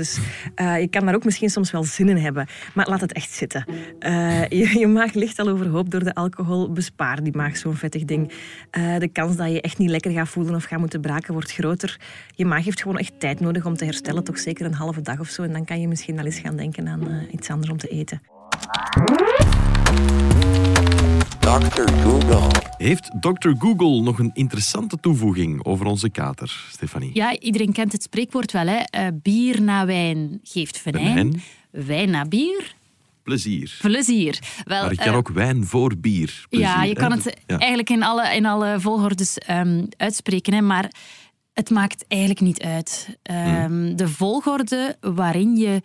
Uh, 0.57 0.81
je 0.81 0.89
kan 0.89 1.05
daar 1.05 1.15
ook 1.15 1.25
misschien 1.25 1.51
soms 1.51 1.71
wel 1.71 1.85
zin 1.85 2.09
in 2.09 2.17
hebben. 2.17 2.47
Maar 2.75 2.89
laat 2.89 3.01
het 3.01 3.13
echt 3.13 3.31
zitten. 3.31 3.65
Uh, 4.01 4.47
je, 4.49 4.79
je, 4.79 4.87
maag 4.87 5.15
ligt 5.15 5.39
al 5.39 5.49
overhoop 5.49 5.91
door 5.91 6.05
de 6.05 6.15
alcohol. 6.15 6.73
Bespaar 6.73 7.23
die 7.23 7.37
maag 7.37 7.57
zo'n 7.57 7.77
vettig 7.77 8.05
ding. 8.05 8.33
Uh, 8.79 8.99
de 8.99 9.09
kans 9.09 9.37
dat 9.37 9.51
je 9.51 9.61
echt 9.61 9.79
niet 9.79 9.91
lekker 9.91 10.11
gaat 10.11 10.29
voelen 10.29 10.55
of 10.55 10.65
gaat 10.65 10.79
moeten 10.79 11.01
braken 11.01 11.33
wordt 11.33 11.53
groter. 11.53 12.01
Je 12.35 12.45
maag 12.45 12.65
heeft 12.65 12.83
gewoon 12.83 12.99
echt 12.99 13.21
tijd 13.21 13.41
nodig 13.41 13.67
om 13.67 13.77
te 13.77 13.85
herstellen. 13.85 14.25
Toch 14.25 14.39
zeker 14.39 14.67
een 14.67 14.75
halve 14.75 15.03
dag 15.03 15.21
of 15.21 15.29
zo. 15.29 15.43
En 15.43 15.53
dan 15.53 15.65
kan 15.65 15.81
je 15.81 15.89
misschien 15.89 16.17
wel 16.17 16.25
eens 16.25 16.39
gaan 16.39 16.57
denken 16.57 16.89
aan 16.89 17.27
iets 17.31 17.51
anders 17.51 17.71
om 17.71 17.79
te 17.79 17.89
eten. 17.89 18.21
Dr. 21.49 21.93
Google. 22.03 22.51
Heeft 22.77 23.11
Dr. 23.21 23.51
Google 23.59 24.01
nog 24.03 24.19
een 24.19 24.31
interessante 24.35 25.01
toevoeging 25.01 25.65
over 25.65 25.87
onze 25.87 26.11
kater, 26.11 26.67
Stefanie? 26.71 27.11
Ja, 27.13 27.39
iedereen 27.39 27.73
kent 27.73 27.93
het 27.93 28.03
spreekwoord 28.03 28.53
wel. 28.53 28.67
Hè? 28.67 28.77
Uh, 28.77 29.07
bier 29.23 29.63
na 29.63 29.87
wijn 29.87 30.41
geeft 30.43 30.79
venijn. 30.79 31.43
Wijn 31.71 32.11
na 32.11 32.25
bier 32.25 32.75
plezier. 33.23 33.79
Plezier. 33.81 34.39
Wel, 34.65 34.83
maar 34.83 34.93
ik 34.93 34.99
kan 34.99 35.09
uh, 35.09 35.17
ook 35.17 35.29
wijn 35.29 35.67
voor 35.67 35.97
bier. 35.97 36.47
Plezier, 36.49 36.69
ja, 36.69 36.83
je 36.83 36.95
kan 36.95 37.13
het 37.13 37.37
eigenlijk 37.47 37.91
in 37.91 38.03
alle, 38.03 38.35
in 38.35 38.47
alle 38.47 38.81
volgordes 38.81 39.39
um, 39.51 39.89
uitspreken. 39.97 40.55
Hè, 40.55 40.61
maar 40.61 40.93
het 41.53 41.71
maakt 41.71 42.05
eigenlijk 42.09 42.41
niet 42.41 42.63
uit. 42.63 43.19
Um, 43.31 43.37
hmm. 43.37 43.97
De 43.97 44.09
volgorde 44.09 44.97
waarin 45.01 45.57
je 45.57 45.83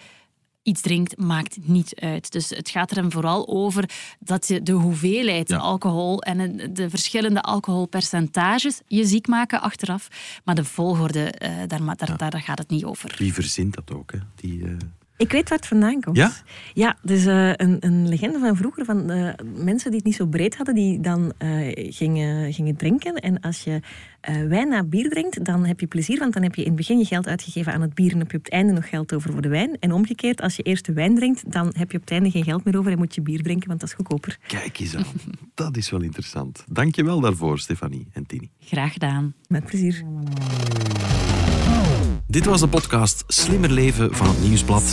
iets 0.63 0.82
drinkt, 0.82 1.17
maakt 1.17 1.58
niet 1.62 1.96
uit. 1.96 2.32
Dus 2.32 2.50
het 2.50 2.70
gaat 2.70 2.91
er 2.91 2.98
hem 2.98 3.12
vooral 3.12 3.48
over 3.48 3.89
dat 4.20 4.48
je 4.48 4.63
de 4.63 4.72
hoeveelheid 4.72 5.51
alcohol 5.51 6.22
en 6.22 6.74
de 6.74 6.89
verschillende 6.89 7.41
alcoholpercentages 7.41 8.82
je 8.88 9.05
ziek 9.05 9.27
maken 9.27 9.62
achteraf. 9.62 10.08
Maar 10.43 10.55
de 10.55 10.63
volgorde, 10.63 11.34
uh, 11.41 11.50
daar, 11.67 11.96
daar, 11.98 12.17
daar, 12.17 12.41
gaat 12.41 12.58
het 12.58 12.70
niet 12.70 12.84
over. 12.84 13.15
Wie 13.17 13.34
verzint 13.34 13.74
dat 13.74 13.91
ook? 13.91 14.12
Hè? 14.12 14.20
Die, 14.36 14.60
uh... 14.60 14.77
Ik 15.17 15.32
weet 15.32 15.50
waar 15.50 15.58
het 15.58 15.67
vandaan 15.67 16.01
komt. 16.01 16.17
Ja? 16.17 16.32
Ja, 16.74 16.98
dus 17.01 17.25
uh, 17.25 17.48
een, 17.50 17.77
een 17.79 18.08
legende 18.08 18.39
van 18.39 18.55
vroeger 18.55 18.86
van 18.86 19.12
uh, 19.12 19.29
mensen 19.55 19.89
die 19.89 20.00
het 20.00 20.03
niet 20.03 20.15
zo 20.15 20.25
breed 20.25 20.55
hadden, 20.55 20.75
die 20.75 21.00
dan 21.00 21.34
uh, 21.39 21.72
gingen, 21.74 22.53
gingen 22.53 22.75
drinken. 22.75 23.15
En 23.15 23.39
als 23.39 23.63
je 23.63 23.79
wijn 24.48 24.67
na 24.67 24.84
bier 24.84 25.10
drinkt, 25.10 25.46
dan 25.46 25.65
heb 25.65 25.79
je 25.79 25.88
plezier, 25.88 26.20
want 26.20 26.34
dan 26.34 26.43
heb 26.43 26.55
je 26.55 26.62
in 26.62 26.67
het 26.67 26.75
begin 26.75 26.98
je 26.98 27.05
geld 27.05 27.27
uitgegeven 27.27 27.74
aan 27.74 27.82
het 27.82 27.93
bier 27.93 28.12
en 28.12 28.20
heb 28.20 28.32
je 28.32 28.38
op 28.38 28.43
het 28.43 28.53
einde 28.53 28.74
nog 28.74 28.89
geld 28.89 29.13
over 29.13 29.32
voor 29.32 29.41
de 29.41 29.48
wijn. 29.48 29.77
En 29.79 29.91
omgekeerd, 29.91 30.41
als 30.41 30.55
je 30.55 30.63
eerst 30.63 30.86
de 30.86 30.93
wijn 30.93 31.15
drinkt, 31.15 31.51
dan 31.51 31.74
heb 31.77 31.91
je 31.91 31.98
op 31.98 32.03
het 32.03 32.12
einde 32.12 32.32
geen 32.32 32.43
geld 32.43 32.63
meer 32.63 32.77
over 32.77 32.91
en 32.91 32.98
moet 32.98 33.15
je 33.15 33.22
bier 33.22 33.43
drinken, 33.43 33.67
want 33.67 33.79
dat 33.79 33.89
is 33.89 33.96
goedkoper. 33.96 34.38
Kijk 34.48 34.79
eens 34.79 34.96
aan. 34.96 35.05
dat 35.55 35.77
is 35.77 35.89
wel 35.89 36.01
interessant. 36.01 36.63
Dank 36.70 36.96
je 36.96 37.03
wel 37.03 37.20
daarvoor, 37.20 37.60
Stefanie 37.60 38.08
en 38.13 38.25
Tini. 38.25 38.50
Graag 38.60 38.93
gedaan. 38.93 39.34
Met 39.48 39.65
plezier. 39.65 40.03
Dit 42.34 42.46
was 42.46 42.60
de 42.60 42.68
podcast 42.68 43.24
Slimmer 43.28 43.72
Leven 43.72 44.16
van 44.16 44.28
het 44.28 44.42
Nieuwsblad. 44.42 44.84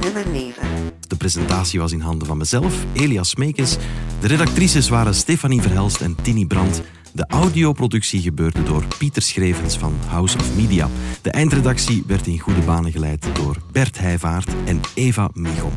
Slimmer 0.00 0.26
Leven. 0.32 0.68
De 1.08 1.16
presentatie 1.16 1.80
was 1.80 1.92
in 1.92 2.00
handen 2.00 2.26
van 2.26 2.36
mezelf, 2.36 2.84
Elias 2.92 3.36
Meekens. 3.36 3.76
De 4.20 4.26
redactrices 4.26 4.88
waren 4.88 5.14
Stefanie 5.14 5.60
Verhelst 5.60 6.00
en 6.00 6.16
Tini 6.22 6.46
Brandt. 6.46 6.82
De 7.12 7.24
audioproductie 7.28 8.20
gebeurde 8.20 8.62
door 8.62 8.84
Pieter 8.98 9.22
Schrevens 9.22 9.76
van 9.76 9.94
House 10.08 10.38
of 10.38 10.56
Media. 10.56 10.88
De 11.22 11.30
eindredactie 11.30 12.04
werd 12.06 12.26
in 12.26 12.38
goede 12.38 12.60
banen 12.60 12.92
geleid 12.92 13.26
door 13.32 13.56
Bert 13.72 13.98
Heijvaart 13.98 14.50
en 14.64 14.80
Eva 14.94 15.30
Michom. 15.32 15.72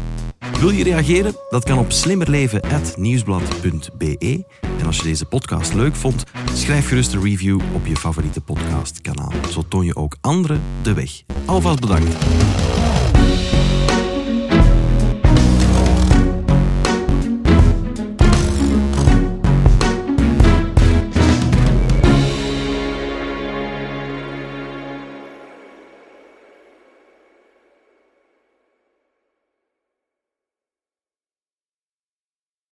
Wil 0.66 0.74
je 0.74 0.84
reageren? 0.84 1.36
Dat 1.50 1.64
kan 1.64 1.78
op 1.78 1.92
slimmerleven.nieuwsblad.be. 1.92 4.46
En 4.80 4.86
als 4.86 4.98
je 4.98 5.04
deze 5.04 5.26
podcast 5.26 5.74
leuk 5.74 5.96
vond, 5.96 6.24
schrijf 6.54 6.88
gerust 6.88 7.14
een 7.14 7.24
review 7.24 7.60
op 7.74 7.86
je 7.86 7.96
favoriete 7.96 8.42
podcastkanaal. 8.42 9.32
Zo 9.52 9.64
toon 9.68 9.86
je 9.86 9.96
ook 9.96 10.18
anderen 10.22 10.62
de 10.82 10.94
weg. 10.94 11.22
Alvast 11.46 11.80
bedankt. 11.80 12.16